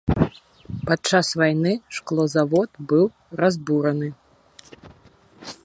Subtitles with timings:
[0.89, 3.05] Падчас вайны шклозавод быў
[3.45, 4.09] разбураны.